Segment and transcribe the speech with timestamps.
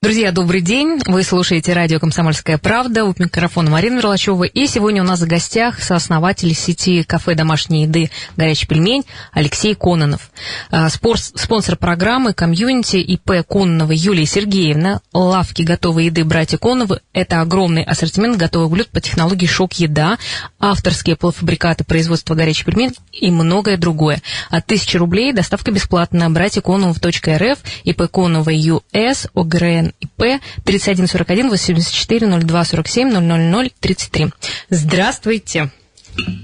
[0.00, 1.00] Друзья, добрый день.
[1.06, 3.04] Вы слушаете радио «Комсомольская правда».
[3.04, 4.44] У микрофона Марина Мерлачева.
[4.44, 10.30] И сегодня у нас в гостях сооснователь сети кафе домашней еды «Горячий пельмень» Алексей Кононов.
[10.70, 15.00] А, спонсор программы комьюнити ИП Кононова Юлия Сергеевна.
[15.12, 20.16] Лавки готовой еды «Братья Коновы»– это огромный ассортимент готовых блюд по технологии «Шок-еда»,
[20.60, 24.22] авторские полуфабрикаты производства «Горячий пельмень» и многое другое.
[24.48, 26.28] От 1000 рублей доставка бесплатная.
[26.28, 34.32] Братья Кононов.рф, ИП Конова ЮС, ОГРН ИП 3141 84 02 47 000 33.
[34.70, 35.70] Здравствуйте.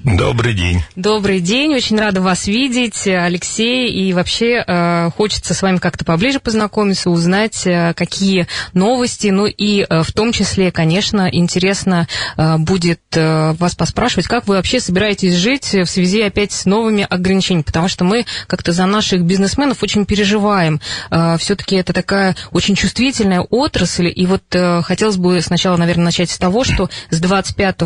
[0.05, 0.83] Добрый день.
[0.95, 6.39] Добрый день, очень рада вас видеть, Алексей, и вообще э, хочется с вами как-то поближе
[6.41, 12.07] познакомиться, узнать, э, какие новости, ну и э, в том числе, конечно, интересно
[12.37, 17.07] э, будет э, вас поспрашивать, как вы вообще собираетесь жить в связи опять с новыми
[17.09, 20.81] ограничениями, потому что мы как-то за наших бизнесменов очень переживаем.
[21.11, 26.31] Э, все-таки это такая очень чувствительная отрасль, и вот э, хотелось бы сначала, наверное, начать
[26.31, 27.83] с того, что с 25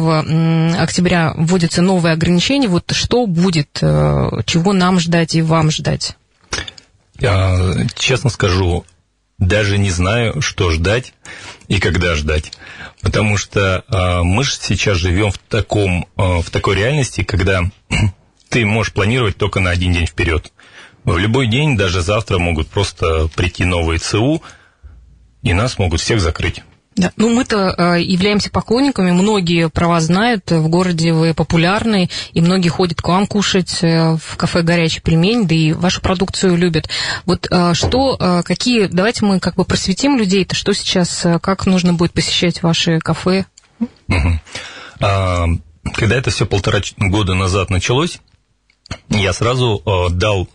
[0.79, 6.17] октября вводится появятся новые ограничения, вот что будет, э, чего нам ждать и вам ждать?
[7.21, 8.85] Я, честно скажу,
[9.39, 11.15] даже не знаю, что ждать
[11.69, 12.53] и когда ждать.
[13.01, 17.63] Потому что э, мы же сейчас живем в, таком, э, в такой реальности, когда
[18.49, 20.53] ты можешь планировать только на один день вперед.
[21.05, 24.43] В любой день, даже завтра, могут просто прийти новые ЦУ,
[25.43, 26.63] и нас могут всех закрыть.
[26.99, 27.13] Да.
[27.17, 32.71] Ну, мы-то э, являемся поклонниками, многие про вас знают, в городе вы популярны, и многие
[32.71, 36.91] ходят к вам кушать э, в кафе «Горячий пельмень», да и вашу продукцию любят.
[37.25, 42.13] Вот э, что, какие, давайте мы как бы просветим людей-то, что сейчас, как нужно будет
[42.13, 43.47] посещать ваши кафе?
[45.01, 45.47] А,
[45.95, 48.19] когда это все полтора года назад началось,
[49.09, 50.49] я сразу дал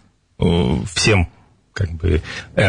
[0.93, 1.29] всем
[1.73, 2.21] как бы
[2.55, 2.63] э,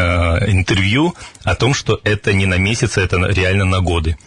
[0.51, 4.17] интервью о том, что это не на месяц, это реально на годы.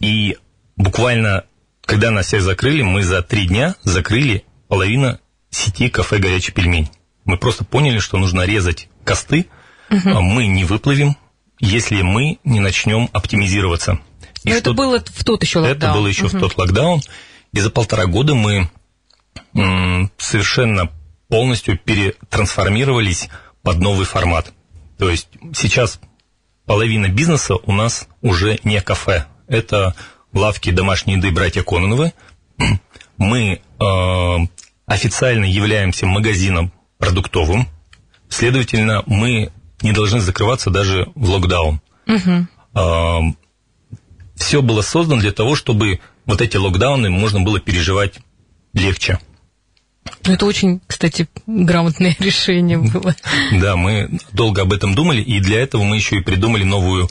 [0.00, 0.36] И
[0.76, 1.44] буквально,
[1.84, 5.18] когда нас всех закрыли, мы за три дня закрыли половину
[5.50, 6.88] сети кафе «Горячий пельмень».
[7.24, 9.46] Мы просто поняли, что нужно резать косты,
[9.90, 10.20] угу.
[10.20, 11.16] мы не выплывем,
[11.60, 14.00] если мы не начнем оптимизироваться.
[14.44, 15.76] И Но это было в тот еще локдаун.
[15.76, 16.36] Это было еще угу.
[16.36, 17.00] в тот локдаун.
[17.52, 18.68] И за полтора года мы
[20.18, 20.90] совершенно
[21.28, 23.28] полностью перетрансформировались
[23.62, 24.52] под новый формат.
[24.98, 26.00] То есть сейчас
[26.66, 29.26] половина бизнеса у нас уже не кафе.
[29.48, 29.94] Это
[30.32, 32.12] лавки домашней еды братья Кононовы.
[33.18, 34.36] Мы э,
[34.86, 37.68] официально являемся магазином продуктовым.
[38.28, 39.52] Следовательно, мы
[39.82, 41.80] не должны закрываться даже в локдаун.
[42.06, 42.46] Угу.
[42.74, 43.20] Э,
[44.36, 48.14] все было создано для того, чтобы вот эти локдауны можно было переживать
[48.72, 49.18] легче.
[50.24, 53.14] Ну, это очень, кстати, грамотное решение было.
[53.52, 57.10] Да, мы долго об этом думали, и для этого мы еще и придумали новую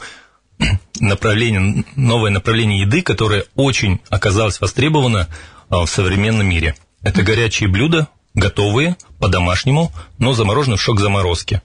[1.00, 5.28] направление, новое направление еды, которое очень оказалось востребовано
[5.68, 6.74] а, в современном мире.
[7.02, 11.62] Это горячие блюда, готовые, по-домашнему, но заморожены в шок-заморозке.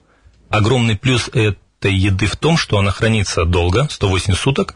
[0.50, 4.74] Огромный плюс этой еды в том, что она хранится долго, 108 суток,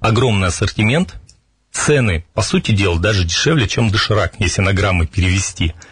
[0.00, 1.14] огромный ассортимент,
[1.70, 5.72] цены, по сути дела, даже дешевле, чем доширак, если на граммы перевести–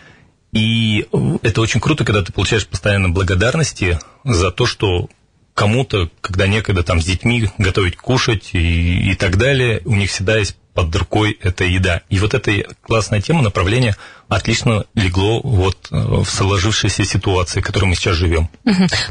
[0.53, 1.07] и
[1.43, 5.09] это очень круто, когда ты получаешь постоянно благодарности за то, что
[5.55, 10.39] кому-то, когда некогда там с детьми готовить кушать и, и так далее, у них всегда
[10.39, 12.03] есть под рукой эта еда.
[12.09, 13.97] И вот эта классная тема, направление
[14.29, 18.49] отлично легло вот э, в сложившейся ситуации, в которой мы сейчас живем.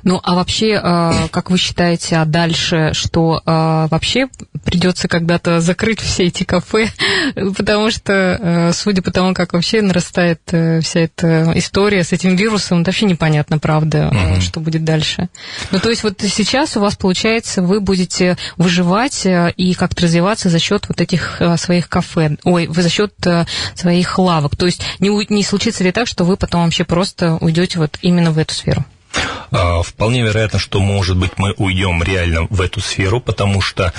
[0.03, 4.27] Ну, а вообще, э, как вы считаете, а дальше, что э, вообще
[4.63, 6.89] придется когда-то закрыть все эти кафе,
[7.57, 13.05] потому что, судя по тому, как вообще нарастает вся эта история с этим вирусом, вообще
[13.05, 14.41] непонятно, правда, угу.
[14.41, 15.29] что будет дальше.
[15.71, 20.59] Ну, то есть вот сейчас у вас, получается, вы будете выживать и как-то развиваться за
[20.59, 23.13] счет вот этих своих кафе, ой, за счет
[23.75, 24.55] своих лавок.
[24.55, 28.31] То есть не, не случится ли так, что вы потом вообще просто уйдете вот именно
[28.31, 28.85] в эту сферу?
[29.51, 33.93] А, вполне вероятно, что, может быть, мы уйдем реально в эту сферу, потому что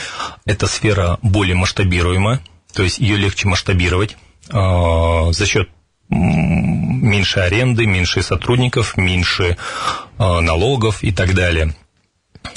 [0.44, 2.40] эта сфера более масштабируемая,
[2.72, 4.16] то есть ее легче масштабировать
[4.50, 5.68] а, за счет
[6.10, 9.56] меньше аренды, меньше сотрудников, меньше
[10.18, 11.74] а, налогов и так далее.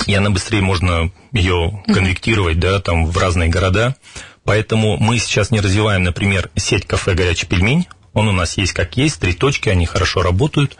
[0.07, 3.95] И она быстрее можно ее конвектировать, да, там в разные города.
[4.43, 8.97] Поэтому мы сейчас не развиваем, например, сеть кафе «Горячий пельмень», он у нас есть как
[8.97, 10.77] есть, три точки, они хорошо работают.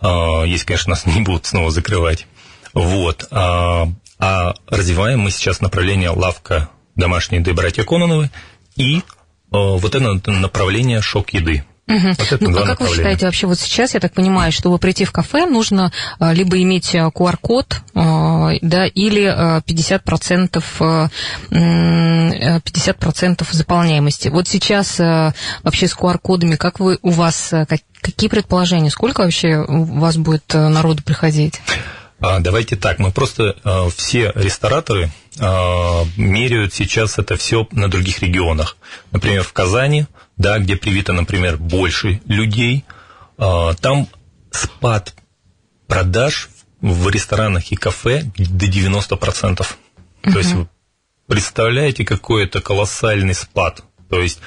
[0.00, 2.26] А, если, конечно, нас не будут снова закрывать.
[2.74, 3.26] Вот.
[3.30, 3.88] А,
[4.18, 8.30] а развиваем мы сейчас направление лавка домашней еды братья Кононовы
[8.76, 9.02] и
[9.50, 11.64] а, вот это направление шок еды.
[11.88, 12.08] Угу.
[12.16, 15.04] Вот это ну, а как вы считаете, вообще вот сейчас, я так понимаю, чтобы прийти
[15.04, 21.10] в кафе, нужно а, либо иметь QR-код, да, или 50%,
[22.42, 24.28] 50% заполняемости.
[24.28, 27.52] Вот сейчас вообще с QR-кодами, как вы, у вас,
[28.00, 31.60] какие предположения, сколько вообще у вас будет народу приходить?
[32.20, 33.56] Давайте так, мы просто
[33.96, 38.76] все рестораторы меряют сейчас это все на других регионах.
[39.10, 40.06] Например, в Казани
[40.36, 42.84] да, где привито, например, больше людей,
[43.38, 44.08] а, там
[44.50, 45.14] спад
[45.86, 46.48] продаж
[46.80, 49.60] в ресторанах и кафе до 90%.
[50.24, 50.32] Угу.
[50.32, 50.54] То есть
[51.26, 53.82] представляете, какой это колоссальный спад.
[54.08, 54.40] То есть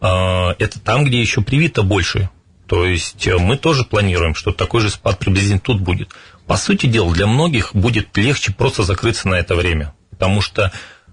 [0.00, 2.28] а, это там, где еще привито больше.
[2.66, 6.08] То есть э, мы тоже планируем, что такой же спад приблизительно тут будет.
[6.46, 10.72] По сути дела, для многих будет легче просто закрыться на это время, потому что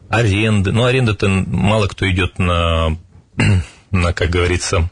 [0.09, 2.97] аренды, ну аренда-то мало кто идет на
[3.91, 4.89] на, как говорится,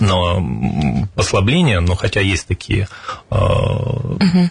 [0.00, 2.88] на послабление, но хотя есть такие
[3.30, 4.50] угу.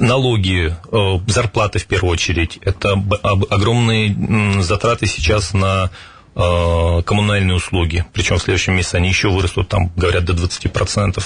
[0.00, 2.92] Налоги, э, зарплаты в первую очередь, это
[3.50, 5.90] огромные затраты сейчас на
[6.34, 11.22] э, коммунальные услуги, причем в следующем месяце они еще вырастут, там говорят до 20%.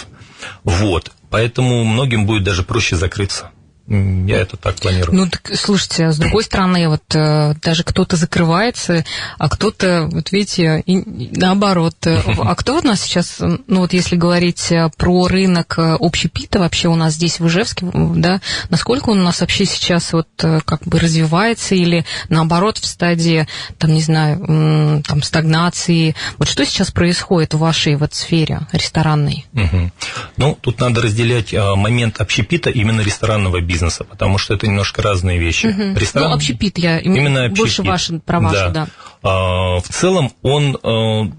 [0.64, 3.50] Вот, поэтому многим будет даже проще закрыться.
[3.90, 5.18] Я это так планирую.
[5.18, 9.04] Ну, так, слушайте, а с другой стороны, вот э, даже кто-то закрывается,
[9.36, 11.02] а кто-то, вот видите, и,
[11.36, 11.96] наоборот.
[12.06, 16.86] Э, а кто у нас сейчас, ну вот если говорить э, про рынок общепита вообще
[16.86, 21.00] у нас здесь в Ижевске, да, насколько он у нас вообще сейчас вот как бы
[21.00, 23.48] развивается или наоборот в стадии,
[23.78, 26.14] там, не знаю, там, стагнации?
[26.38, 29.46] Вот что сейчас происходит в вашей вот сфере ресторанной?
[29.52, 29.90] Угу.
[30.36, 35.38] Ну, тут надо разделять момент общепита именно ресторанного бизнеса бизнеса, потому что это немножко разные
[35.38, 35.66] вещи.
[35.66, 35.98] Угу.
[35.98, 36.30] Ресторан...
[36.30, 37.58] Ну, общепит я именно общепит.
[37.58, 38.70] больше ваши, про вашу, да.
[38.70, 38.88] да.
[39.22, 41.30] А, в целом он а,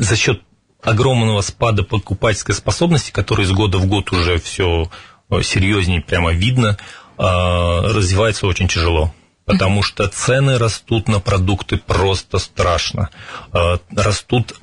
[0.00, 0.40] за счет
[0.82, 4.90] огромного спада покупательской способности, который из года в год уже все
[5.30, 6.76] э, серьезнее прямо видно,
[7.16, 9.12] а, развивается очень тяжело
[9.46, 13.10] потому что цены растут на продукты просто страшно.
[13.52, 14.54] А, растут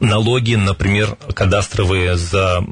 [0.00, 2.64] налоги, например, кадастровые за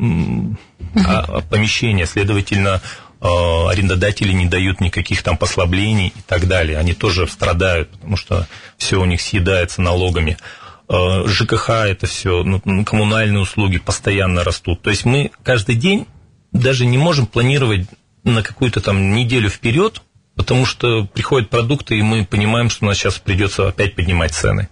[1.50, 2.80] помещения, следовательно,
[3.20, 6.78] арендодатели не дают никаких там послаблений и так далее.
[6.78, 8.46] Они тоже страдают, потому что
[8.76, 10.36] все у них съедается налогами.
[10.88, 14.82] ЖКХ это все, ну, коммунальные услуги постоянно растут.
[14.82, 16.06] То есть мы каждый день
[16.52, 17.86] даже не можем планировать
[18.22, 20.02] на какую-то там неделю вперед,
[20.36, 24.68] потому что приходят продукты, и мы понимаем, что у нас сейчас придется опять поднимать цены.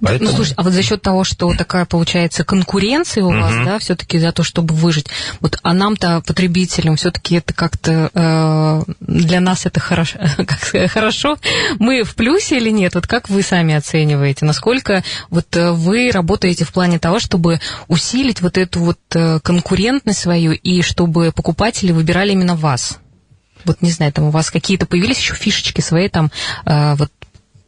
[0.00, 0.30] Ну, Поэтому...
[0.30, 4.18] Ну, слушай, а вот за счет того, что такая получается конкуренция у вас, да, все-таки
[4.18, 5.06] за то, чтобы выжить,
[5.40, 11.38] вот, а нам-то, потребителям, все-таки это как-то э, для нас это хорошо, как сказать, хорошо,
[11.78, 12.94] мы в плюсе или нет?
[12.94, 18.40] Вот как вы сами оцениваете, насколько вот э, вы работаете в плане того, чтобы усилить
[18.40, 22.98] вот эту вот э, конкурентность свою и чтобы покупатели выбирали именно вас?
[23.64, 26.30] Вот не знаю, там у вас какие-то появились еще фишечки свои там,
[26.64, 27.10] э, вот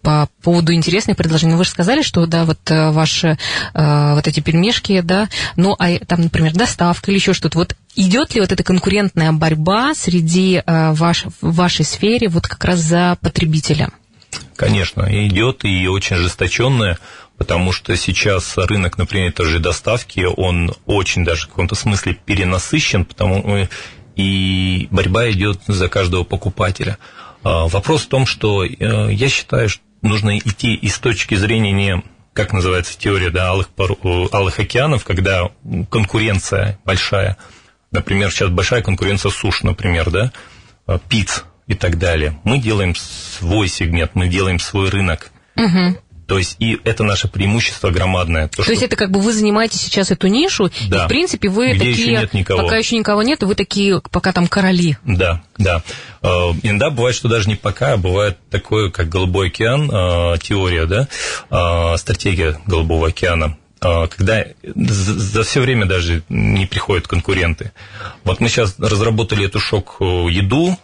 [0.02, 1.54] по поводу интересных предложений.
[1.54, 3.38] Вы же сказали, что, да, вот э, ваши
[3.74, 7.58] э, вот эти пельмешки, да, ну, а там, например, доставка или еще что-то.
[7.58, 12.78] Вот идет ли вот эта конкурентная борьба среди ваш, в вашей сфере вот как раз
[12.80, 13.90] за потребителя?
[14.56, 16.98] Конечно, идет и очень ожесточенная,
[17.36, 23.04] потому что сейчас рынок, например, той же доставки, он очень даже в каком-то смысле перенасыщен,
[23.04, 23.66] потому
[24.16, 26.98] и борьба идет за каждого покупателя.
[27.42, 28.68] А, вопрос в том, что э,
[29.12, 32.02] я считаю, что нужно идти из точки зрения не
[32.32, 35.50] как называется теория да, алых, э, алых океанов, когда
[35.90, 37.36] конкуренция большая.
[37.90, 40.32] Например, сейчас большая конкуренция суш, например, да,
[40.86, 42.38] э, пиц и так далее.
[42.44, 45.30] Мы делаем свой сегмент, мы делаем свой рынок.
[45.56, 45.98] Угу.
[46.30, 48.46] То есть, и это наше преимущество громадное.
[48.46, 48.70] То, То что...
[48.70, 51.02] есть, это как бы вы занимаете сейчас эту нишу, да.
[51.02, 51.90] и, в принципе, вы Где такие...
[51.92, 52.62] Еще нет никого.
[52.62, 54.96] Пока еще никого нет, вы такие, пока там короли.
[55.04, 55.82] Да, да.
[56.22, 56.28] Э,
[56.62, 61.08] иногда бывает, что даже не пока, а бывает такое, как Голубой океан, э, теория, да,
[61.50, 67.72] э, стратегия Голубого океана когда за все время даже не приходят конкуренты.
[68.24, 70.76] Вот мы сейчас разработали эту шок-еду,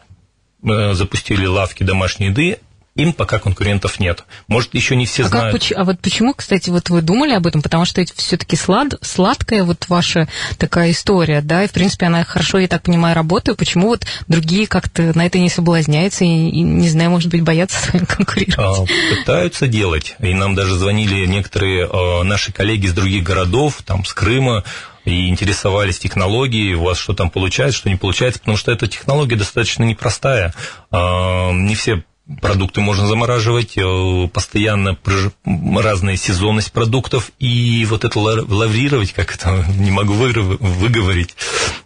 [0.62, 2.56] запустили лавки домашней еды,
[2.96, 4.24] им пока конкурентов нет.
[4.48, 5.62] Может, еще не все а знают.
[5.62, 7.62] Как, а вот почему, кстати, вот вы думали об этом?
[7.62, 12.24] Потому что это все-таки слад, сладкая вот ваша такая история, да, и, в принципе, она
[12.24, 13.58] хорошо, я так понимаю, работает.
[13.58, 17.78] Почему вот другие как-то на это не соблазняются и, и не знаю, может быть, боятся
[17.78, 18.58] с вами конкурировать?
[18.58, 20.16] А, пытаются делать.
[20.20, 24.64] И нам даже звонили некоторые а, наши коллеги из других городов, там, с Крыма,
[25.04, 29.36] и интересовались технологией, у вас что там получается, что не получается, потому что эта технология
[29.36, 30.52] достаточно непростая.
[30.90, 32.02] А, не все
[32.40, 34.99] продукты можно замораживать, э, постоянно
[35.45, 41.37] разная сезонность продуктов, и вот это лаврировать, как это не могу выговорить,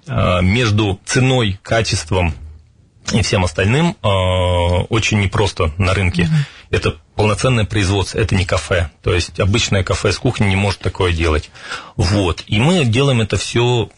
[0.06, 2.34] э, между ценой, качеством
[3.12, 4.08] и всем остальным э,
[4.88, 6.22] очень непросто на рынке.
[6.22, 6.76] Mm-hmm.
[6.76, 8.90] Это полноценное производство, это не кафе.
[9.02, 11.50] То есть обычное кафе с кухни не может такое делать.
[11.96, 12.44] Вот.
[12.46, 13.90] И мы делаем это все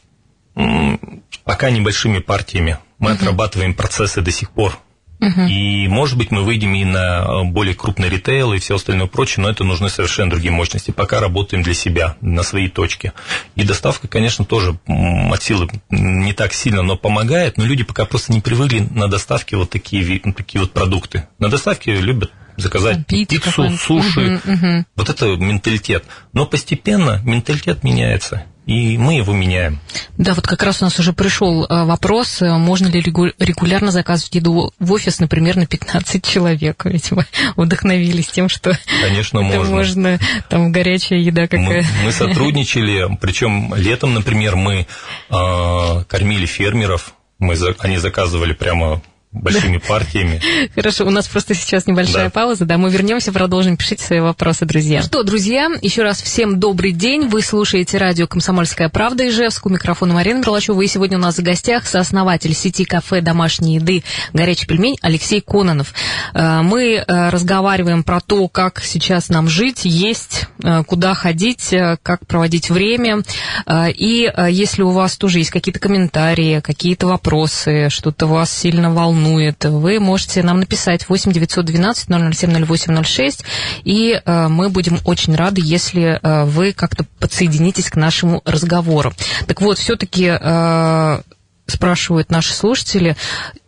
[1.45, 2.79] пока небольшими партиями.
[2.99, 3.15] Мы mm-hmm.
[3.15, 4.79] отрабатываем процессы до сих пор
[5.23, 5.43] Угу.
[5.43, 9.45] И, может быть, мы выйдем и на э, более крупный ритейл и все остальное прочее,
[9.45, 10.91] но это нужны совершенно другие мощности.
[10.91, 13.13] Пока работаем для себя, на своей точке.
[13.55, 18.33] И доставка, конечно, тоже от силы не так сильно, но помогает, но люди пока просто
[18.33, 21.29] не привыкли на доставке вот такие, такие вот продукты.
[21.39, 24.41] На доставке любят заказать Пить пиццу, суши.
[24.45, 24.85] Угу, угу.
[24.97, 26.05] Вот это менталитет.
[26.33, 29.81] Но постепенно менталитет меняется и мы его меняем.
[30.17, 34.35] Да, вот как раз у нас уже пришел э, вопрос, э, можно ли регулярно заказывать
[34.37, 36.85] еду в офис, например, на 15 человек.
[36.85, 37.27] Ведь мы
[37.57, 39.75] вдохновились тем, что Конечно, это можно.
[39.75, 41.83] можно, там горячая еда какая.
[41.83, 44.87] Мы, мы сотрудничали, причем летом, например, мы
[45.31, 49.03] э, кормили фермеров, мы, они заказывали прямо
[49.33, 50.41] большими партиями.
[50.75, 52.31] Хорошо, у нас просто сейчас небольшая да.
[52.31, 55.03] пауза, да, мы вернемся, продолжим, пишите свои вопросы, друзья.
[55.03, 60.15] Что, друзья, еще раз всем добрый день, вы слушаете радио «Комсомольская правда» Ижевск, у микрофона
[60.15, 64.99] Марина Мерлачева, и сегодня у нас в гостях сооснователь сети кафе домашней еды «Горячий пельмень»
[65.01, 65.95] Алексей Кононов.
[66.35, 72.27] Э, мы э, разговариваем про то, как сейчас нам жить, есть, э, куда ходить, как
[72.27, 73.23] проводить время,
[73.69, 79.65] и если у вас тоже есть какие-то комментарии, какие-то вопросы, что-то вас сильно волнует, волнует,
[79.65, 83.45] вы можете нам написать 8 912 007 0806,
[83.85, 89.13] и э, мы будем очень рады, если э, вы как-то подсоединитесь к нашему разговору.
[89.47, 91.21] Так вот, все-таки э,
[91.67, 93.17] спрашивают наши слушатели,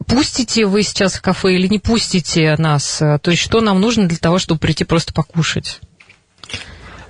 [0.06, 2.98] пустите вы сейчас в кафе или не пустите нас?
[2.98, 5.80] То есть, что нам нужно для того, чтобы прийти просто покушать?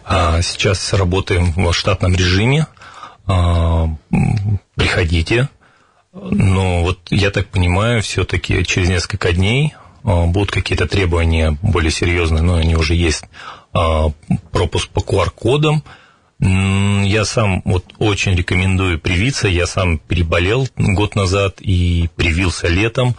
[0.05, 2.67] А, сейчас работаем в штатном режиме.
[3.27, 3.89] А,
[4.75, 5.49] приходите,
[6.15, 12.43] но вот я так понимаю, все-таки через несколько дней а, будут какие-то требования более серьезные,
[12.43, 13.25] но они уже есть.
[13.73, 14.11] А,
[14.53, 15.83] пропуск по QR-кодам.
[16.39, 19.49] Я сам вот очень рекомендую привиться.
[19.49, 23.17] Я сам переболел год назад и привился летом.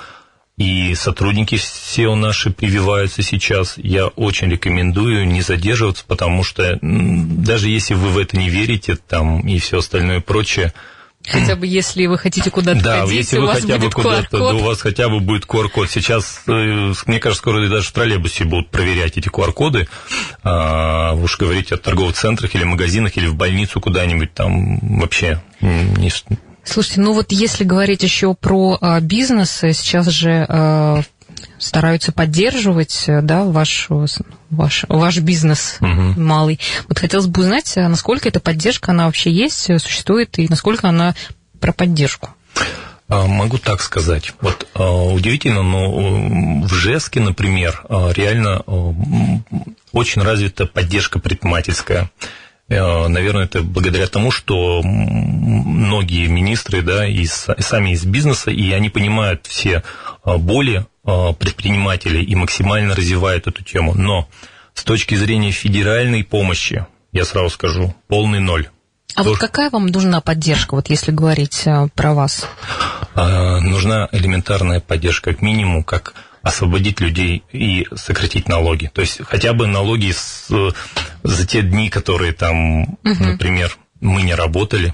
[0.58, 3.74] И сотрудники все наши прививаются сейчас.
[3.78, 9.42] Я очень рекомендую не задерживаться, потому что даже если вы в это не верите, там
[9.42, 10.74] и все остальное прочее,
[11.28, 14.60] Хотя бы если вы хотите куда-то да, ходить, если вы хотя бы куда-то, да, у
[14.60, 15.90] вас хотя бы будет QR-код.
[15.90, 19.88] Сейчас, э, мне кажется, скоро даже в троллейбусе будут проверять эти QR-коды.
[20.44, 25.42] А, вы уж говорите о торговых центрах или магазинах, или в больницу куда-нибудь, там вообще
[25.62, 26.12] не...
[26.64, 31.02] Слушайте, ну вот если говорить еще про а, бизнес, сейчас же а,
[31.66, 36.20] стараются поддерживать э, да, ваш, ваш, ваш бизнес угу.
[36.20, 36.60] малый.
[36.88, 40.88] Вот хотелось бы узнать, а насколько эта поддержка, она вообще есть, э, существует, и насколько
[40.88, 41.16] она
[41.60, 42.30] про поддержку?
[43.08, 44.34] А, могу так сказать.
[44.42, 48.62] Вот а, удивительно, но в Жеске, например, реально
[49.92, 52.12] очень развита поддержка предпринимательская.
[52.68, 58.90] Э, наверное, это благодаря тому, что многие министры, да, и сами из бизнеса, и они
[58.90, 59.84] понимают все
[60.24, 63.94] боли предпринимателей и максимально развивает эту тему.
[63.96, 64.28] Но
[64.74, 68.70] с точки зрения федеральной помощи, я сразу скажу, полный ноль.
[69.16, 72.50] А То, вот какая вам нужна поддержка, вот если говорить э, про вас?
[73.16, 78.92] Э, нужна элементарная поддержка, как минимум, как освободить людей и сократить налоги.
[78.94, 80.52] То есть хотя бы налоги с,
[81.24, 82.98] за те дни, которые там, угу.
[83.04, 84.94] например, мы не работали,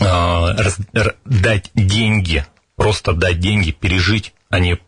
[0.00, 0.78] раз,
[1.24, 4.78] дать деньги, просто дать деньги, пережить, а не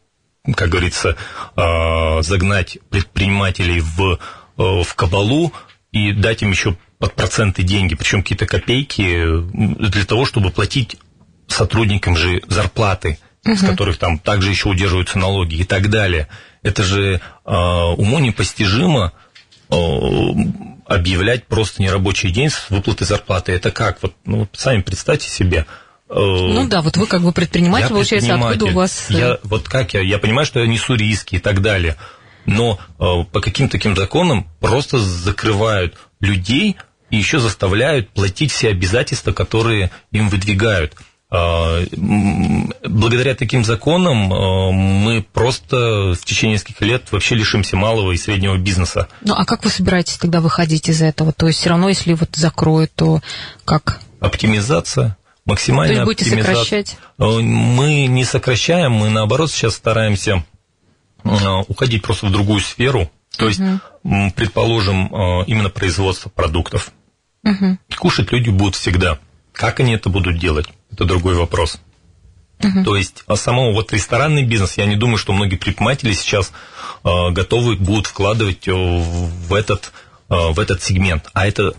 [0.57, 1.17] как говорится,
[1.55, 4.17] а, загнать предпринимателей в, э,
[4.57, 5.53] в кабалу
[5.93, 10.97] и дать им еще под проценты деньги, причем какие-то копейки, для того, чтобы платить
[11.47, 13.55] сотрудникам же зарплаты, угу.
[13.55, 16.29] с которых там также еще удерживаются налоги и так далее.
[16.63, 19.13] Это же э, уму непостижимо
[20.87, 23.53] объявлять просто нерабочий день с выплатой зарплаты.
[23.53, 24.03] Это как?
[24.03, 25.67] Вот, ну, сами представьте себе–
[26.15, 29.07] ну да, вот вы как бы предприниматель, я получается, откуда у вас...
[29.11, 31.97] Э, я, вот как я, я понимаю, что я несу риски и так далее,
[32.45, 36.77] но э, по каким-то таким законам просто закрывают людей
[37.11, 40.95] и еще заставляют платить все обязательства, которые им выдвигают.
[41.31, 49.09] Благодаря таким законам мы просто в течение нескольких лет вообще лишимся малого и среднего бизнеса.
[49.23, 51.33] Ну а как вы собираетесь тогда выходить из этого?
[51.33, 53.23] То есть все равно, если вот закроют, то
[53.65, 54.03] как?
[54.21, 56.97] Оптимизация максимально То есть будете сокращать?
[57.19, 60.45] Э, мы не сокращаем, мы наоборот сейчас стараемся
[61.69, 63.61] уходить просто в другую сферу, то есть,
[64.35, 65.07] предположим,
[65.47, 66.91] именно производство продуктов.
[67.45, 67.79] Угу.
[67.97, 69.19] Кушать люди будут всегда.
[69.53, 71.79] Как они это будут делать, это другой вопрос.
[72.63, 72.85] Угу.
[72.85, 76.53] То есть, а самого вот ресторанный бизнес, я не думаю, что многие предприниматели сейчас
[77.05, 79.93] э, готовы будут вкладывать в этот,
[80.29, 81.29] э, в этот сегмент.
[81.33, 81.75] А это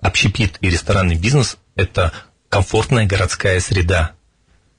[0.00, 2.12] общепит и ресторанный бизнес– это
[2.50, 4.12] комфортная городская среда.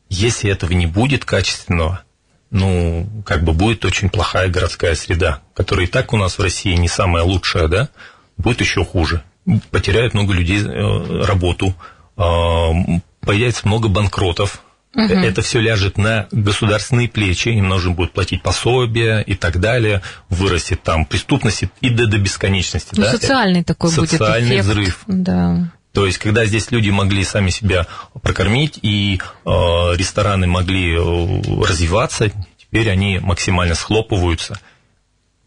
[0.10, 2.04] Если этого не будет качественного,
[2.52, 6.76] ну, как бы будет очень плохая городская среда, которая и так у нас в России
[6.76, 7.90] не самая лучшая, да,
[8.38, 9.24] будет еще хуже.
[9.72, 11.74] Потеряют много людей э, работу,
[12.16, 14.62] появится много банкротов,
[14.94, 15.04] Угу.
[15.04, 20.84] Это все ляжет на государственные плечи, им нужно будет платить пособия и так далее, вырастет
[20.84, 22.90] там преступность и до, до бесконечности.
[22.98, 23.12] Ну, да?
[23.12, 24.68] социальный такой социальный будет эффект.
[24.68, 25.04] взрыв.
[25.08, 25.72] Да.
[25.94, 27.88] То есть, когда здесь люди могли сами себя
[28.22, 34.60] прокормить, и э, рестораны могли э, развиваться, теперь они максимально схлопываются–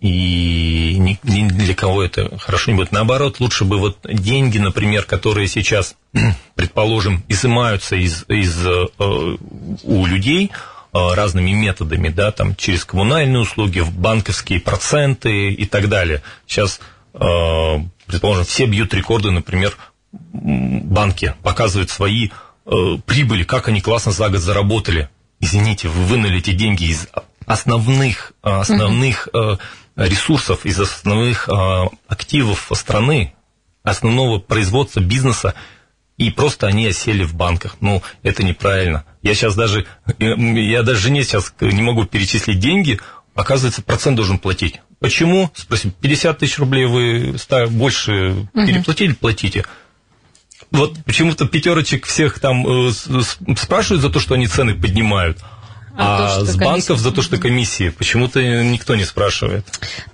[0.04, 2.92] и ни, ни для кого это хорошо не будет.
[2.92, 5.96] Наоборот, лучше бы вот деньги, например, которые сейчас,
[6.54, 13.80] предположим, изымаются из, из, э, у людей э, разными методами, да, там, через коммунальные услуги,
[13.80, 16.22] в банковские проценты и так далее.
[16.46, 16.80] Сейчас,
[17.14, 17.18] э,
[18.06, 19.74] предположим, все бьют рекорды, например,
[20.32, 22.30] банки показывают свои
[23.06, 25.10] прибыли, как они классно за год заработали.
[25.38, 27.08] Извините, вы вынули эти деньги из
[27.46, 29.58] основных, основных uh
[29.96, 33.34] ресурсов, из основных а, активов страны,
[33.82, 35.54] основного производства бизнеса,
[36.16, 37.76] и просто они осели в банках.
[37.80, 39.04] Ну, это неправильно.
[39.22, 39.86] Я сейчас даже,
[40.18, 43.00] я даже жене сейчас не могу перечислить деньги,
[43.34, 44.80] оказывается, процент должен платить.
[45.00, 45.50] Почему?
[45.54, 47.36] Спросим, 50 тысяч рублей вы
[47.70, 49.64] больше переплатили, платите.
[50.74, 52.90] Вот почему-то пятерочек всех там э,
[53.56, 55.38] спрашивают за то, что они цены поднимают.
[55.96, 59.64] А, а с банков за то, что комиссии, почему-то никто не спрашивает.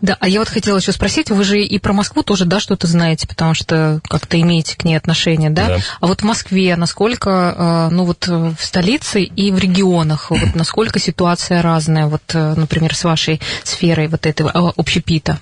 [0.02, 2.86] Да, а я вот хотела еще спросить, вы же и про Москву тоже, да, что-то
[2.86, 5.68] знаете, потому что как-то имеете к ней отношение, да?
[5.68, 5.78] да.
[6.00, 10.98] А вот в Москве насколько, а, ну вот в столице и в регионах, вот насколько
[10.98, 15.40] ситуация разная, вот, например, с вашей сферой вот этого общепита?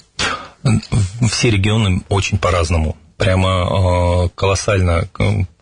[1.29, 5.09] Все регионы очень по-разному, прямо а, колоссально,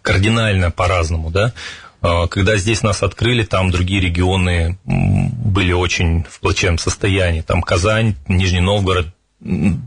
[0.03, 1.53] кардинально по-разному, да?
[2.01, 7.41] А, когда здесь нас открыли, там другие регионы были очень в плачевном состоянии.
[7.41, 9.09] Там Казань, Нижний Новгород,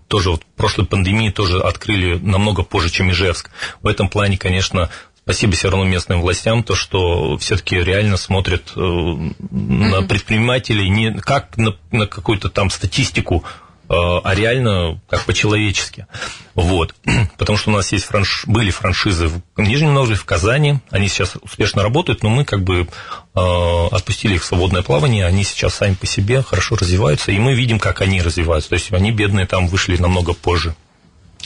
[0.07, 3.49] тоже вот в прошлой пандемии тоже открыли намного позже, чем Ижевск.
[3.81, 4.89] В этом плане, конечно,
[5.23, 11.57] спасибо все равно местным властям, то, что все-таки реально смотрят э, на предпринимателей не как
[11.57, 13.43] на, на какую-то там статистику,
[13.89, 16.05] а реально как по-человечески.
[16.53, 16.93] Вот.
[17.37, 18.43] Потому что у нас есть франш...
[18.45, 22.87] были франшизы в Нижнем Новгороде, в Казани, они сейчас успешно работают, но мы как бы
[23.35, 27.55] э, отпустили их в свободное плавание, они сейчас сами по себе хорошо развиваются, и мы
[27.55, 28.69] видим, как они развиваются.
[28.69, 30.75] То есть они бедные там вышли намного позже.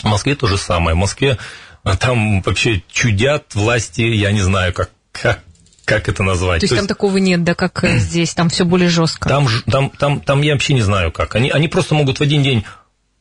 [0.02, 0.96] В Москве то же самое.
[0.96, 1.38] В Москве
[1.86, 5.40] э, там вообще чудят власти, я не знаю, как, как
[5.86, 6.62] как это назвать.
[6.62, 6.90] То есть То там есть...
[6.90, 9.30] такого нет, да, как э, здесь, там все более жестко.
[9.30, 11.36] Там, там, там, там я вообще не знаю как.
[11.36, 12.64] Они, они просто могут в один день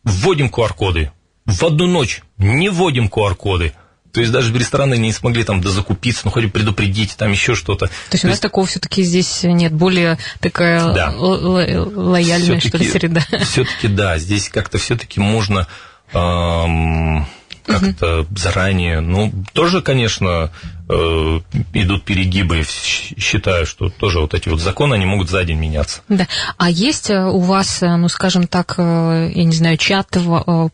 [0.05, 1.13] вводим QR-коды,
[1.47, 3.73] в одну ночь не вводим QR-коды.
[4.13, 7.87] То есть даже рестораны не смогли там дозакупиться, ну хоть предупредить, там еще что-то.
[7.87, 8.43] То есть То у нас есть...
[8.43, 11.15] такого все-таки здесь нет, более такая да.
[11.17, 13.23] лояльная что ли среда.
[13.41, 15.67] Все-таки да, здесь как-то все-таки можно
[16.13, 17.27] эм,
[17.65, 18.37] как-то угу.
[18.37, 19.01] заранее.
[19.01, 20.53] Ну, тоже, конечно,
[20.89, 22.65] идут перегибы.
[22.65, 26.03] Считаю, что тоже вот эти вот законы, они могут за день меняться.
[26.09, 26.27] Да.
[26.59, 30.09] А есть э, у вас, э, ну, скажем так, я не знаю, чат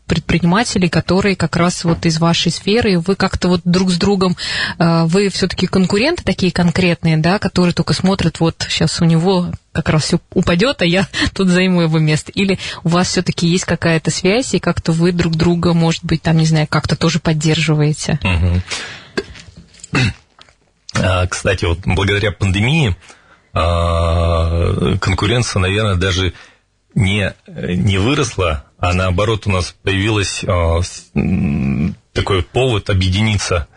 [0.05, 4.35] предпринимателей, которые как раз вот из вашей сферы, вы как-то вот друг с другом,
[4.77, 10.03] вы все-таки конкуренты такие конкретные, да, которые только смотрят, вот сейчас у него как раз
[10.03, 12.31] все упадет, а я тут займу его место.
[12.31, 16.37] Или у вас все-таки есть какая-то связь, и как-то вы друг друга, может быть, там,
[16.37, 18.19] не знаю, как-то тоже поддерживаете?
[18.23, 18.59] А,
[21.29, 22.95] кстати, вот благодаря пандемии
[23.53, 26.33] а, конкуренция, наверное, даже
[26.95, 30.81] не, не выросла, а наоборот у нас появилась а,
[32.13, 33.67] такой повод объединиться.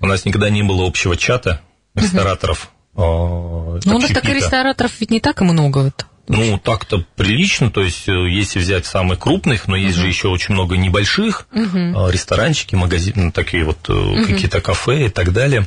[0.00, 1.60] У нас никогда не было общего чата
[1.94, 2.70] рестораторов.
[2.94, 5.78] Ну, у нас так и рестораторов ведь не так и много.
[5.78, 6.06] Вот.
[6.28, 10.02] Ну, так-то прилично, то есть, э, если взять самых крупных, но есть uh-huh.
[10.02, 12.12] же еще очень много небольших, uh-huh.
[12.12, 14.26] ресторанчики, магазины, такие вот uh-huh.
[14.26, 15.66] какие-то кафе и так далее.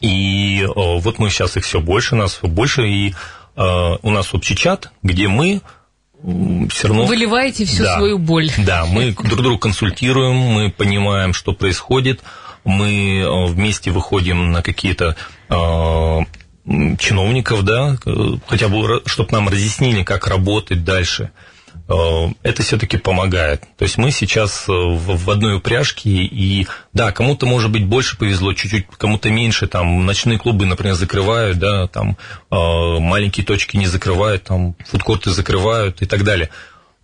[0.00, 3.14] И вот мы сейчас их все больше, нас больше, и
[3.56, 5.60] у нас общий чат, где мы
[6.70, 7.06] все равно...
[7.06, 8.50] Выливаете всю да, свою боль.
[8.58, 12.22] Да, мы друг друга консультируем, мы понимаем, что происходит,
[12.64, 15.16] мы вместе выходим на какие-то
[16.98, 17.96] чиновников, да,
[18.46, 21.30] хотя бы, чтобы нам разъяснили, как работать дальше.
[21.86, 23.62] Это все-таки помогает.
[23.78, 28.86] То есть мы сейчас в одной упряжке, и да, кому-то, может быть, больше повезло, чуть-чуть
[28.98, 32.18] кому-то меньше, там, ночные клубы, например, закрывают, да, там,
[32.50, 36.50] маленькие точки не закрывают, там, фудкорты закрывают и так далее.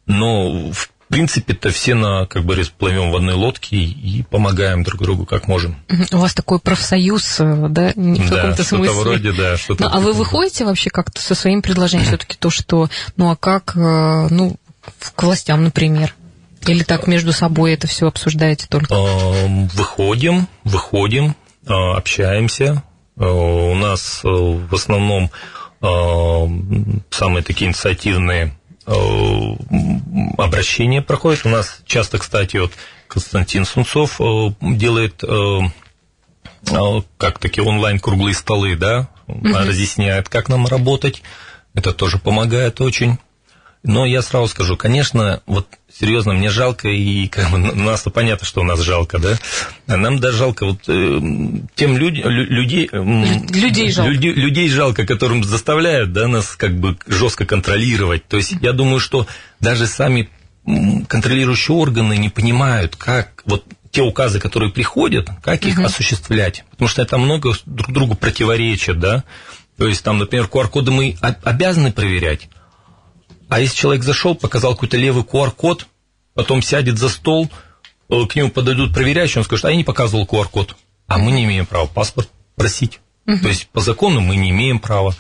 [0.07, 5.27] Но, в принципе-то все на, как бы, плывем в одной лодке и помогаем друг другу
[5.27, 5.77] как можем.
[6.13, 8.95] У вас такой профсоюз, э, да, в да, каком-то смысле?
[8.95, 9.57] вроде, да.
[9.69, 13.77] Ну, а вы выходите вообще как-то со своим предложением все-таки то, что, ну, а как,
[13.77, 14.57] э, ну,
[15.15, 16.15] к властям, например?
[16.67, 18.95] Или так между собой это все обсуждаете только?
[19.75, 21.37] Выходим, выходим,
[21.67, 22.83] общаемся.
[23.17, 25.31] У нас в основном
[27.11, 28.93] самые такие инициативные Э,
[30.37, 31.47] обращения проходят.
[31.47, 32.73] У нас часто, кстати, вот
[33.09, 35.61] Константин Сунцов э, делает э,
[37.17, 39.49] как такие онлайн круглые столы, да, угу.
[39.49, 41.23] разъясняет, как нам работать.
[41.75, 43.19] Это тоже помогает очень.
[43.85, 48.63] Но я сразу скажу, конечно, вот серьезно, мне жалко, и как бы, нас-то понятно, что
[48.63, 49.37] у нас жалко, да?
[49.87, 51.21] А нам даже жалко вот э,
[51.75, 54.11] тем люд, лю, людей, людей, жалко.
[54.11, 58.27] Люд, людей жалко, которым заставляют, да, нас как бы жестко контролировать.
[58.27, 59.27] То есть я думаю, что
[59.61, 60.31] даже сами
[61.07, 65.87] контролирующие органы не понимают, как вот те указы, которые приходят, как их угу.
[65.87, 66.65] осуществлять.
[66.71, 69.25] Потому что это много друг другу противоречит, да?
[69.77, 72.49] То есть там, например, QR-коды мы обязаны проверять,
[73.55, 75.87] а если человек зашел, показал какой-то левый QR-код,
[76.35, 77.49] потом сядет за стол,
[78.11, 80.75] э, к нему подойдут проверяющие, он скажет, а я не показывал QR-код.
[81.07, 82.99] А мы не имеем права паспорт просить.
[83.29, 83.39] Угу.
[83.39, 85.15] То есть по закону мы не имеем права.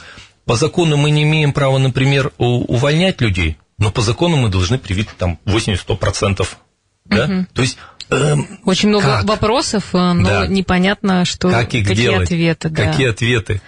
[0.46, 5.10] По закону мы не имеем права, например, увольнять людей, но по закону мы должны привить
[5.16, 6.44] там 80-100%.
[7.04, 7.24] Да?
[7.26, 7.46] Угу.
[7.52, 7.78] То есть
[8.10, 9.24] эм, очень много как?
[9.26, 10.46] вопросов, э, но да.
[10.48, 12.24] непонятно, что как их какие делать?
[12.24, 12.68] ответы.
[12.68, 12.90] Да.
[12.90, 13.62] Какие ответы?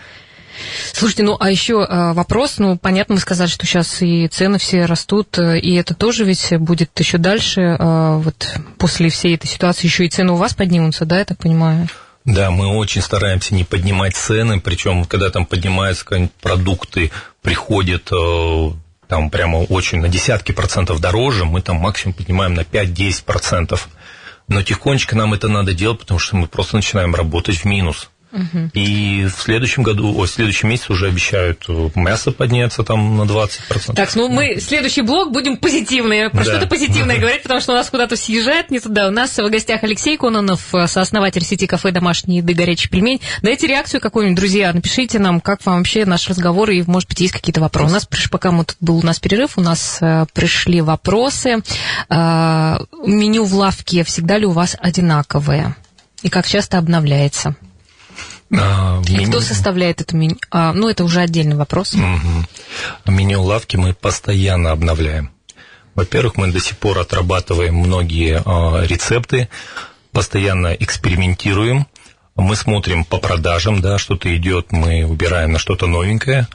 [0.92, 4.84] Слушайте, ну а еще э, вопрос, ну понятно, мы сказали, что сейчас и цены все
[4.84, 9.86] растут, э, и это тоже ведь будет еще дальше, э, вот после всей этой ситуации
[9.86, 11.88] еще и цены у вас поднимутся, да, я так понимаю?
[12.24, 16.04] Да, мы очень стараемся не поднимать цены, причем когда там поднимаются
[16.40, 18.10] продукты, приходят
[19.08, 23.88] там прямо очень на десятки процентов дороже, мы там максимум поднимаем на 5-10 процентов.
[24.48, 28.10] Но тихонечко нам это надо делать, потому что мы просто начинаем работать в минус.
[28.74, 33.22] И в следующем году, о, в следующем месяце уже обещают э, мясо подняться там на
[33.22, 33.94] 20%.
[33.94, 36.44] Так, ну мы следующий блок будем позитивные, про да.
[36.44, 39.08] что-то позитивное говорить, потому что у нас куда-то съезжает не туда.
[39.08, 42.52] У нас в гостях Алексей Кононов, э, сооснователь сети кафе «Домашние еды.
[42.52, 43.20] Горячий пельмень».
[43.42, 47.32] Дайте реакцию какую-нибудь, друзья, напишите нам, как вам вообще наш разговор, и, может быть, есть
[47.32, 47.90] какие-то вопросы.
[47.90, 51.62] У нас, пока мы тут был у нас перерыв, у нас э, пришли вопросы.
[52.08, 55.76] Меню в лавке всегда ли у вас одинаковое?
[56.22, 57.56] И как часто обновляется?
[58.52, 59.28] А, И меню...
[59.28, 60.36] кто составляет это меню?
[60.50, 61.94] А, ну, это уже отдельный вопрос.
[61.94, 63.12] Угу.
[63.12, 65.30] Меню лавки мы постоянно обновляем.
[65.94, 69.48] Во-первых, мы до сих пор отрабатываем многие а, рецепты,
[70.12, 71.86] постоянно экспериментируем.
[72.36, 76.48] Мы смотрим по продажам, да, что-то идет, мы убираем на что-то новенькое.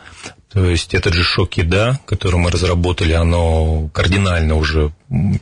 [0.54, 4.94] То есть этот же шок еда, который мы разработали, оно кардинально уже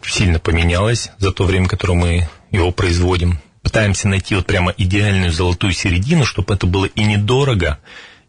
[0.05, 5.73] сильно поменялось за то время, которое мы его производим пытаемся найти вот прямо идеальную золотую
[5.73, 7.77] середину, чтобы это было и недорого,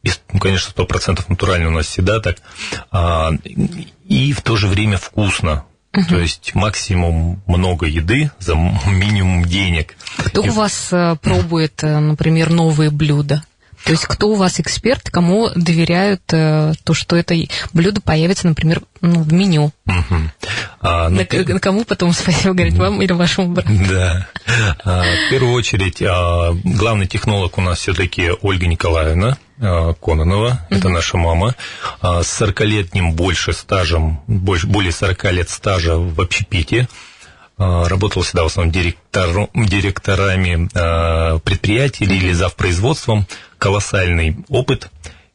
[0.02, 2.36] и, ну, конечно, сто процентов натурально у нас всегда так,
[2.90, 3.30] а,
[4.06, 5.64] и в то же время вкусно.
[5.94, 6.04] Угу.
[6.10, 9.96] То есть максимум много еды за минимум денег.
[10.18, 10.50] Кто и...
[10.50, 13.42] у вас э, пробует, э, например, новые блюда?
[13.84, 17.34] То есть кто у вас эксперт, кому доверяют э, то, что это
[17.72, 19.72] блюдо появится, например, ну, в меню?
[19.86, 20.16] Угу.
[20.80, 21.58] А, ну, на, ты...
[21.58, 23.70] Кому потом спасибо говорить, вам или вашему брату?
[23.88, 24.26] Да.
[24.84, 30.78] А, в первую очередь, а, главный технолог у нас все-таки Ольга Николаевна а, Кононова, угу.
[30.78, 31.54] это наша мама,
[32.00, 36.88] а, с 40-летним больше стажем, больше, более 40 лет стажа в общепите.
[37.62, 43.26] А, работал всегда в основном директор, директорами а, предприятий или завпроизводством,
[43.58, 44.88] колоссальный опыт.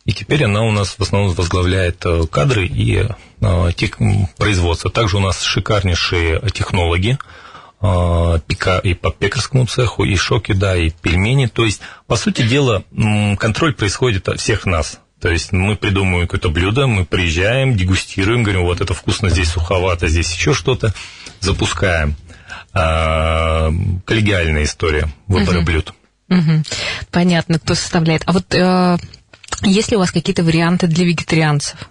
[0.05, 3.07] И теперь она у нас в основном возглавляет э, кадры и
[3.41, 3.99] а, тех,
[4.37, 4.89] производство.
[4.89, 7.17] Также у нас шикарнейшие технологи,
[7.79, 11.45] пека и по пекарскому цеху, и шоки, да, и пельмени.
[11.45, 12.83] То есть, по сути дела,
[13.37, 14.99] контроль происходит от всех нас.
[15.19, 20.07] То есть мы придумываем какое-то блюдо, мы приезжаем, дегустируем, говорим, вот это вкусно, здесь суховато,
[20.07, 20.93] здесь еще что-то
[21.39, 22.15] запускаем.
[22.73, 23.71] А,
[24.05, 25.65] коллегиальная история выбора угу.
[25.65, 25.93] блюд.
[26.29, 26.63] Угу.
[27.11, 28.23] Понятно, кто составляет.
[28.25, 28.97] А вот э,
[29.61, 31.89] есть ли у вас какие-то варианты для вегетарианцев?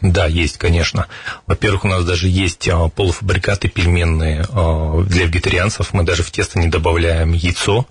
[0.00, 1.08] Да, есть, конечно.
[1.46, 5.92] Во-первых, у нас даже есть а, полуфабрикаты пельменные а, для вегетарианцев.
[5.92, 7.86] Мы даже в тесто не добавляем яйцо.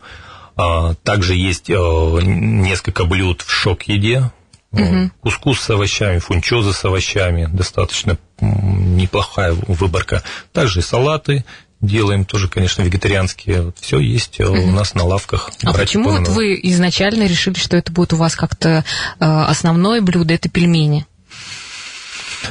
[1.03, 4.31] Также есть несколько блюд в шок-еде,
[4.73, 5.11] Угу.
[5.21, 10.23] Кускус с овощами, фунчоза с овощами, достаточно неплохая выборка.
[10.51, 11.45] Также и салаты,
[11.81, 13.73] делаем тоже, конечно, вегетарианские.
[13.79, 14.53] Все есть угу.
[14.53, 15.51] у нас на лавках.
[15.63, 18.85] А почему вот вы изначально решили, что это будет у вас как-то
[19.19, 21.05] э, основное блюдо, это пельмени?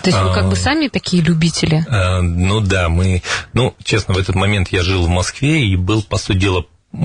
[0.03, 0.57] То есть вы как бы а.
[0.57, 1.85] сами такие любители?
[1.89, 6.03] А, ну да, мы, ну, честно, в этот момент я жил в Москве и был,
[6.03, 6.65] по сути дела,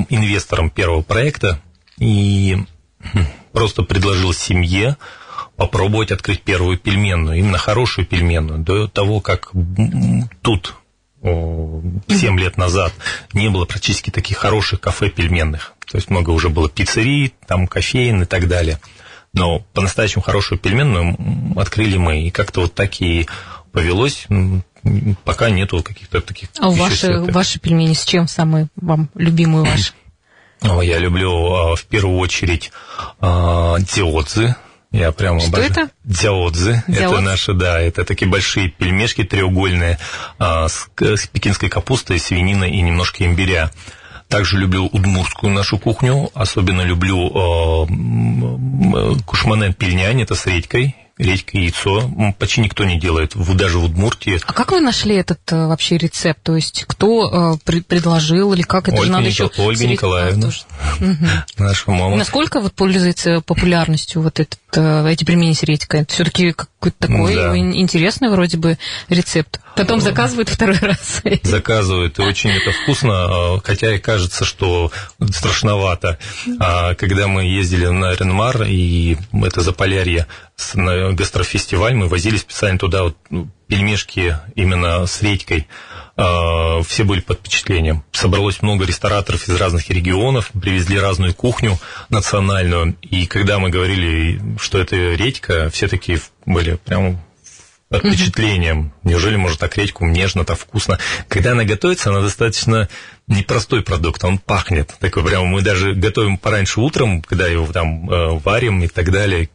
[0.09, 1.59] инвестором первого проекта
[1.97, 2.57] и
[3.01, 4.97] хм, просто предложил семье
[5.57, 9.51] попробовать открыть первую пельменную, именно хорошую пельменную, до того, как
[10.41, 10.75] тут
[11.21, 12.93] 7 лет назад
[13.33, 15.73] не было практически таких хороших кафе пельменных.
[15.89, 18.79] То есть много уже было пиццерий, там кофеин и так далее.
[19.33, 21.17] Но по-настоящему хорошую пельменную
[21.59, 22.23] открыли мы.
[22.23, 23.27] И как-то вот так и
[23.71, 24.27] повелось.
[25.23, 26.49] Пока нету каких-то таких...
[26.59, 29.93] А ваши, ваши пельмени с чем самые вам любимые ваши?
[30.61, 32.71] Я люблю а, в первую очередь
[33.19, 34.55] а, диодзы
[34.91, 35.71] я прямо Что обожаю.
[35.71, 35.89] это?
[36.03, 36.83] Дзяодзы.
[36.87, 39.99] Это наши, да, это такие большие пельмешки треугольные
[40.39, 43.71] а, с, с пекинской капустой, свининой и немножко имбиря.
[44.27, 47.85] Также люблю удмурскую нашу кухню, особенно люблю э,
[49.25, 52.09] кушманен пельнянь, это с редькой, и яйцо.
[52.37, 54.39] Почти никто не делает, даже в Удмуртии.
[54.45, 56.41] А как вы нашли этот э, вообще рецепт?
[56.43, 59.49] То есть кто э, предложил или как это Ольга, надо Никол...
[59.49, 59.61] еще...
[59.61, 60.51] Ольга Николаевна,
[61.57, 62.15] наша мама.
[62.15, 66.01] Насколько вот пользуется популярностью вот этот, э, эти пельмени с редькой?
[66.01, 67.57] Это все-таки какой-то такой да.
[67.57, 68.77] интересный вроде бы
[69.09, 69.59] рецепт.
[69.75, 71.21] Потом заказывают второй раз.
[71.43, 74.91] Заказывают, и очень это вкусно, хотя и кажется, что
[75.31, 76.17] страшновато.
[76.59, 80.25] А когда мы ездили на Ренмар, и это Заполярье,
[80.73, 85.67] на гастрофестиваль, мы возили специально туда вот ну, пельмешки именно с редькой.
[86.15, 88.03] А, все были под впечатлением.
[88.11, 91.77] Собралось много рестораторов из разных регионов, привезли разную кухню
[92.09, 92.95] национальную.
[93.01, 97.21] И когда мы говорили, что это редька, все такие были прям
[97.89, 98.91] под впечатлением.
[99.03, 100.97] Неужели может так редьку нежно, так вкусно?
[101.27, 102.89] Когда она готовится, она достаточно
[103.27, 104.93] непростой продукт, он пахнет.
[104.99, 109.49] Такой прямо мы даже готовим пораньше утром, когда его там э, варим и так далее,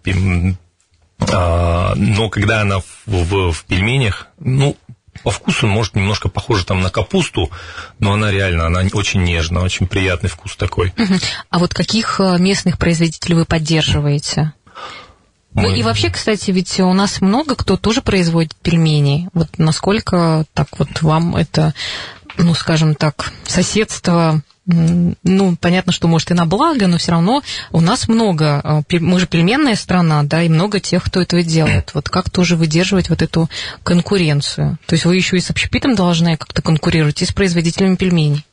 [1.31, 4.77] но когда она в, в, в пельменях, ну,
[5.23, 7.51] по вкусу может немножко похожа там на капусту,
[7.99, 10.93] но она реально, она очень нежная, очень приятный вкус такой.
[11.51, 14.53] А вот каких э, местных производителей вы поддерживаете?
[15.55, 15.63] Мы...
[15.63, 19.29] Ну и вообще, кстати, ведь у нас много кто тоже производит пельмени.
[19.35, 21.75] Вот насколько так вот вам это,
[22.39, 27.81] ну, скажем так, соседство ну, понятно, что может и на благо, но все равно у
[27.81, 31.93] нас много, а, мы же пельменная страна, да, и много тех, кто этого делает.
[31.95, 33.51] Вот как тоже выдерживать вот эту
[33.83, 34.79] конкуренцию?
[34.87, 38.47] То есть вы еще и с общепитом должны как-то конкурировать и с производителями пельменей?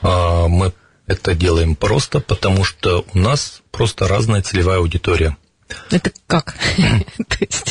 [0.00, 0.72] А, мы
[1.06, 5.36] это делаем просто, потому что у нас просто разная целевая аудитория.
[5.90, 6.54] Это как?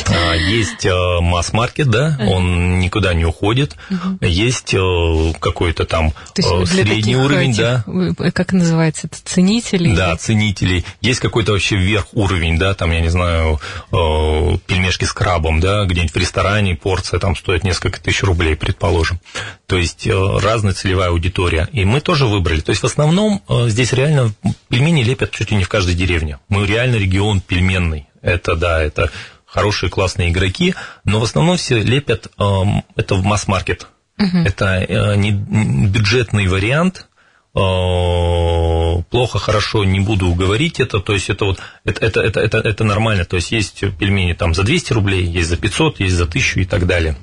[0.06, 3.76] А, есть э, масс-маркет, да, он никуда не уходит.
[4.20, 7.84] Есть э, какой-то там э, средний уровень, да.
[8.32, 9.16] Как называется это?
[9.24, 9.94] Ценителей?
[9.94, 10.84] Да, ценителей.
[11.00, 16.14] Есть какой-то вообще вверх уровень, да, там, я не знаю, пельмешки с крабом, да, где-нибудь
[16.14, 19.20] в ресторане порция там стоит несколько тысяч рублей, предположим.
[19.66, 21.68] То есть разная целевая аудитория.
[21.72, 22.60] И мы тоже выбрали.
[22.60, 24.32] То есть в основном здесь реально
[24.68, 26.38] пельмени лепят чуть ли не в каждой деревне.
[26.48, 27.93] Мы реально регион пельменный.
[28.22, 29.10] Это, да, это
[29.54, 33.86] хорошие, классные игроки, но в основном все лепят эм, это в масс-маркет.
[34.18, 34.38] Угу.
[34.38, 37.06] Это э, не бюджетный вариант,
[37.54, 42.58] э, плохо, хорошо, не буду говорить это, то есть это вот, это, это, это, это,
[42.58, 46.24] это нормально, то есть есть пельмени там за 200 рублей, есть за 500, есть за
[46.24, 47.16] 1000 и так далее.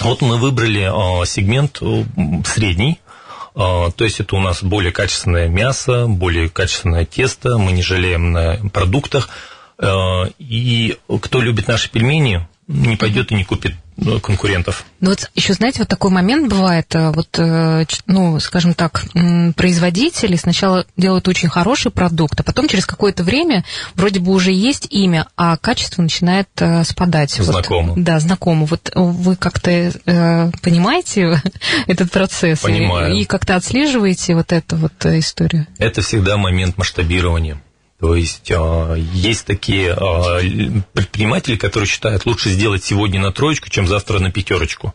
[0.00, 1.80] Вот мы выбрали э, сегмент
[2.46, 2.98] средний,
[3.54, 8.56] то есть это у нас более качественное мясо, более качественное тесто, мы не жалеем на
[8.72, 9.28] продуктах,
[10.38, 14.84] и кто любит наши пельмени, не пойдет и не купит ну, конкурентов.
[15.00, 19.04] Ну вот еще, знаете, вот такой момент бывает, э, вот, э, ну, скажем так,
[19.56, 23.64] производители сначала делают очень хороший продукт, а потом через какое-то время
[23.94, 26.48] вроде бы уже есть имя, а качество начинает
[26.84, 27.32] спадать.
[27.32, 27.94] Знакомо.
[27.94, 28.66] Вот, да, знакомо.
[28.66, 31.42] Вот вы как-то э, понимаете
[31.86, 32.60] этот процесс?
[32.60, 33.14] Понимаю.
[33.14, 35.66] И, и как-то отслеживаете вот эту вот историю?
[35.78, 37.60] Это всегда момент масштабирования.
[38.02, 40.40] То есть а, есть такие а,
[40.92, 44.92] предприниматели, которые считают, лучше сделать сегодня на троечку, чем завтра на пятерочку.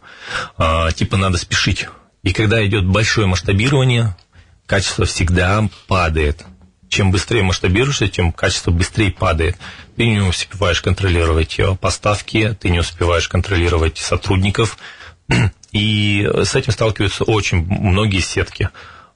[0.58, 1.88] А, типа надо спешить.
[2.24, 4.18] И когда идет большое масштабирование,
[4.66, 6.44] качество всегда падает.
[6.90, 9.56] Чем быстрее масштабируешься, тем качество быстрее падает.
[9.96, 14.78] Ты не успеваешь контролировать поставки, ты не успеваешь контролировать сотрудников.
[15.72, 18.70] И с этим сталкиваются очень многие сетки.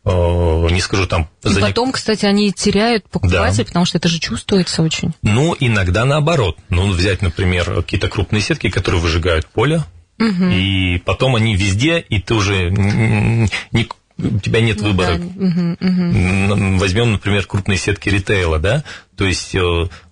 [0.03, 1.29] Не скажу там...
[1.43, 1.61] И за...
[1.61, 3.65] потом, кстати, они теряют покупателей, да.
[3.65, 5.13] потому что это же чувствуется очень.
[5.21, 6.57] Ну, иногда наоборот.
[6.69, 9.83] Ну, взять, например, какие-то крупные сетки, которые выжигают поле,
[10.17, 10.45] угу.
[10.45, 13.87] и потом они везде, и ты уже не,
[14.17, 15.17] у тебя нет ну, выбора.
[15.17, 15.45] Да.
[15.45, 16.77] Угу, угу.
[16.77, 18.83] Возьмем, например, крупные сетки ритейла, да,
[19.15, 19.59] то есть э,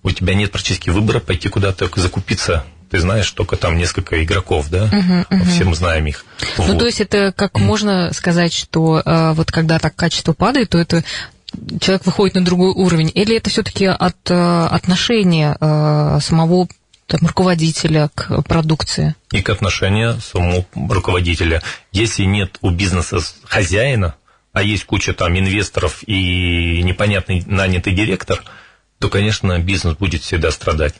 [0.02, 4.86] у тебя нет практически выбора пойти куда-то закупиться ты знаешь только там несколько игроков, да,
[4.86, 5.44] uh-huh, uh-huh.
[5.44, 6.24] все мы знаем их.
[6.58, 6.78] Ну, вот.
[6.78, 7.62] то есть это как uh-huh.
[7.62, 11.04] можно сказать, что э, вот когда так качество падает, то это
[11.80, 16.68] человек выходит на другой уровень, или это все-таки от э, отношения э, самого
[17.06, 19.14] там, руководителя к продукции?
[19.32, 21.62] И к отношению самого руководителя.
[21.92, 24.14] Если нет у бизнеса хозяина,
[24.52, 28.42] а есть куча там инвесторов и непонятный нанятый директор,
[28.98, 30.94] то, конечно, бизнес будет всегда страдать.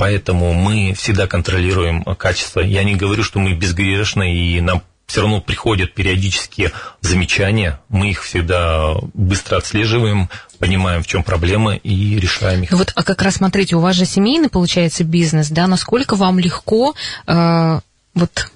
[0.00, 2.60] Поэтому мы всегда контролируем качество.
[2.60, 8.22] Я не говорю, что мы безгрешны, и нам все равно приходят периодические замечания, мы их
[8.22, 12.72] всегда быстро отслеживаем, понимаем, в чем проблема и решаем их.
[12.72, 15.66] Вот, а как раз смотрите, у вас же семейный получается бизнес, да?
[15.66, 16.94] Насколько вам легко
[17.26, 17.80] э,
[18.14, 18.50] вот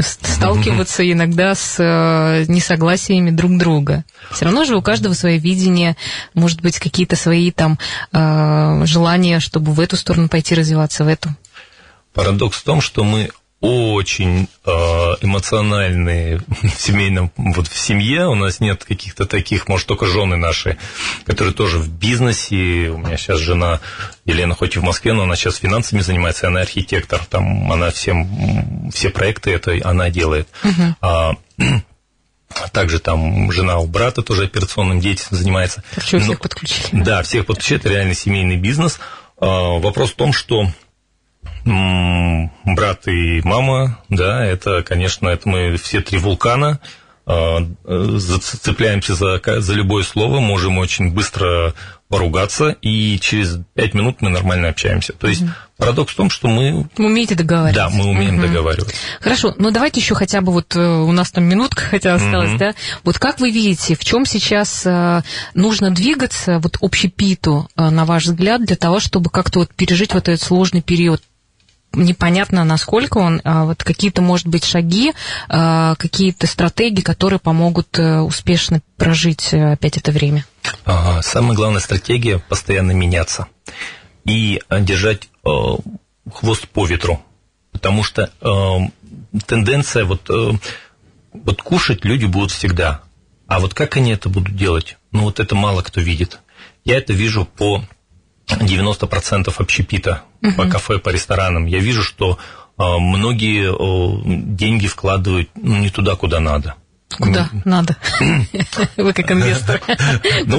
[0.00, 4.04] сталкиваться иногда с э, несогласиями друг друга.
[4.32, 5.96] Все равно же у каждого свое видение,
[6.34, 7.78] может быть, какие-то свои там
[8.12, 11.28] э, желания, чтобы в эту сторону пойти развиваться, в эту.
[12.14, 13.30] Парадокс в том, что мы
[13.60, 18.26] очень э, эмоциональные в семейном, вот в семье.
[18.26, 20.78] У нас нет каких-то таких, может, только жены наши,
[21.26, 22.88] которые тоже в бизнесе.
[22.88, 23.80] У меня сейчас жена
[24.24, 28.90] Елена, хоть и в Москве, но она сейчас финансами занимается, она архитектор, там она всем,
[28.92, 30.48] все проекты это она делает.
[30.62, 30.94] Uh-huh.
[31.02, 31.32] А,
[32.72, 35.84] также там жена у брата тоже операционным деятельностью занимается.
[35.98, 37.02] Что, всех но, подключили?
[37.02, 38.98] Да, всех подключили, это реально семейный бизнес.
[39.38, 40.66] А, вопрос в том, что
[41.64, 46.80] брат и мама, да, это, конечно, это мы все три вулкана,
[47.26, 51.74] а, зацепляемся за, за любое слово, можем очень быстро
[52.10, 55.12] поругаться, и через пять минут мы нормально общаемся.
[55.12, 55.50] То есть угу.
[55.76, 56.88] парадокс в том, что мы...
[56.96, 57.88] Вы умеете договариваться.
[57.88, 58.48] Да, мы умеем угу.
[58.48, 58.96] договариваться.
[59.20, 62.58] Хорошо, но давайте еще хотя бы вот э, у нас там минутка хотя осталась, угу.
[62.58, 62.74] да?
[63.04, 65.22] Вот как вы видите, в чем сейчас э,
[65.54, 70.28] нужно двигаться вот общепиту, э, на ваш взгляд, для того, чтобы как-то вот пережить вот
[70.28, 71.22] этот сложный период
[71.92, 75.12] непонятно, насколько он, а вот какие-то, может быть, шаги,
[75.48, 80.44] а, какие-то стратегии, которые помогут э, успешно прожить э, опять это время?
[81.22, 83.46] Самая главная стратегия– постоянно меняться
[84.24, 85.48] и держать э,
[86.32, 87.20] хвост по ветру,
[87.72, 88.30] потому что
[89.46, 90.28] тенденция вот,
[91.32, 93.02] вот кушать люди будут всегда,
[93.46, 96.38] а вот как они это будут делать, ну вот это мало кто видит.
[96.84, 97.84] Я это вижу по
[98.58, 100.52] 90% общепита угу.
[100.54, 101.66] по кафе, по ресторанам.
[101.66, 102.38] Я вижу, что
[102.76, 106.74] а, многие деньги вкладывают ну, не туда, куда надо.
[107.16, 107.96] Куда надо?
[108.96, 109.80] Вы как инвестор.
[110.46, 110.58] Ну,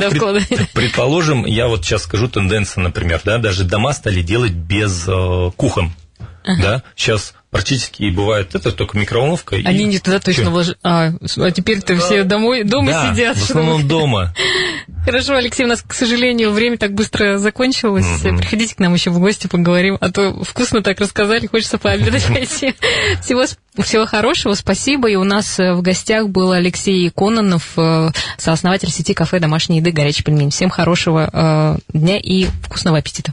[0.74, 5.94] предположим, я вот сейчас скажу тенденция, например, да, даже дома стали делать без э, кухон.
[6.44, 9.58] Да, сейчас практически и бывает это только микроволновка.
[9.58, 9.86] Они и...
[9.86, 10.78] не туда точно вложили.
[10.82, 13.38] А, а теперь-то все домой, дома да, сидят.
[13.38, 13.90] в основном чтобы...
[13.90, 14.34] дома.
[15.06, 18.24] Хорошо, Алексей, у нас, к сожалению, время так быстро закончилось.
[18.24, 18.38] Угу.
[18.38, 19.98] Приходите к нам еще в гости, поговорим.
[20.00, 22.74] А то вкусно так рассказали, хочется пообедать пойти.
[23.22, 23.44] Всего,
[23.84, 25.10] всего хорошего, спасибо.
[25.10, 29.92] И у нас э, в гостях был Алексей Кононов, э, сооснователь сети кафе «Домашние еды.
[29.92, 30.52] Горячий пельмень».
[30.52, 33.30] Всем хорошего э, дня и вкусного аппетита.